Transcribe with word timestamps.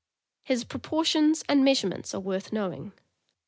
His 0.41 0.63
proportions 0.63 1.43
and 1.47 1.63
measurements 1.63 2.15
are 2.15 2.19
worth 2.19 2.51
knowing. 2.51 2.93